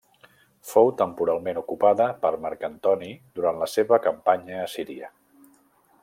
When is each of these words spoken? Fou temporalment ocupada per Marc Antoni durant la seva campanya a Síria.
Fou 0.69 0.87
temporalment 1.01 1.59
ocupada 1.61 2.07
per 2.23 2.31
Marc 2.45 2.65
Antoni 2.69 3.09
durant 3.39 3.61
la 3.65 3.67
seva 3.73 4.03
campanya 4.07 4.57
a 4.63 4.67
Síria. 4.77 5.11